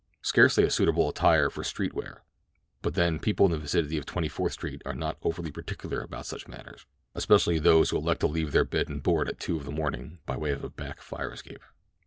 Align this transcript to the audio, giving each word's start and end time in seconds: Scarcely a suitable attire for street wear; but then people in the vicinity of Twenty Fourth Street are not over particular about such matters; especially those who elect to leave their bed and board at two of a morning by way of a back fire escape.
Scarcely 0.23 0.63
a 0.63 0.71
suitable 0.71 1.07
attire 1.09 1.51
for 1.51 1.63
street 1.63 1.93
wear; 1.93 2.23
but 2.81 2.95
then 2.95 3.19
people 3.19 3.45
in 3.45 3.51
the 3.51 3.59
vicinity 3.59 3.99
of 3.99 4.05
Twenty 4.07 4.27
Fourth 4.27 4.53
Street 4.53 4.81
are 4.83 4.95
not 4.95 5.19
over 5.21 5.43
particular 5.43 6.01
about 6.01 6.25
such 6.25 6.47
matters; 6.47 6.87
especially 7.13 7.59
those 7.59 7.91
who 7.91 7.97
elect 7.97 8.21
to 8.21 8.27
leave 8.27 8.51
their 8.51 8.65
bed 8.65 8.89
and 8.89 9.03
board 9.03 9.29
at 9.29 9.39
two 9.39 9.57
of 9.57 9.67
a 9.67 9.71
morning 9.71 10.17
by 10.25 10.35
way 10.35 10.53
of 10.53 10.63
a 10.63 10.71
back 10.71 11.03
fire 11.03 11.31
escape. 11.31 11.61